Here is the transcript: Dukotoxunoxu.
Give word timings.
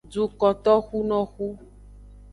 Dukotoxunoxu. 0.11 1.47